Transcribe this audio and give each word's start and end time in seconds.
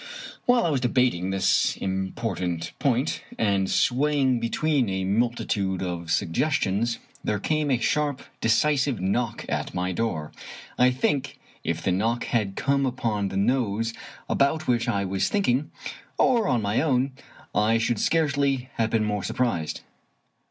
While 0.47 0.65
I 0.65 0.71
was 0.71 0.81
debating 0.81 1.29
this 1.29 1.77
important 1.77 2.71
point, 2.79 3.23
and 3.37 3.69
sway 3.69 4.19
ing 4.19 4.39
between 4.39 4.89
a 4.89 5.03
multitude 5.03 5.83
of 5.83 6.09
suggestions, 6.11 6.97
there 7.23 7.37
came 7.37 7.69
a 7.69 7.77
sharp, 7.79 8.23
decisive 8.41 8.99
knock 8.99 9.45
at 9.47 9.75
my 9.75 9.91
door. 9.91 10.31
I 10.75 10.89
think, 10.89 11.37
if 11.63 11.83
the 11.83 11.91
knock 11.91 12.23
had 12.23 12.55
come 12.55 12.87
upon 12.87 13.27
the 13.27 13.37
nose 13.37 13.93
about 14.27 14.67
which 14.67 14.87
I 14.89 15.05
was 15.05 15.29
thinking, 15.29 15.69
or 16.17 16.47
on 16.47 16.63
my 16.63 16.81
own, 16.81 17.11
I 17.53 17.77
should 17.77 17.99
scarcely 17.99 18.69
have 18.77 18.89
been 18.89 19.05
more 19.05 19.21
surprised. 19.23 19.81